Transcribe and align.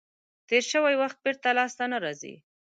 تیر 0.47 0.63
شوی 0.71 0.95
وخت 1.01 1.17
بېرته 1.25 1.49
لاس 1.57 1.71
ته 1.77 1.85
نه 1.91 1.97
راځي. 2.03 2.35